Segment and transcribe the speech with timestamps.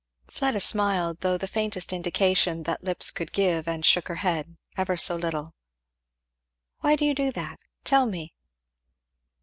[0.31, 4.97] Fleda smiled, though the faintest indication that lips could give, and shook her head, ever
[4.97, 5.53] so little.
[6.79, 7.59] "Why do you do that?
[7.83, 8.33] tell me."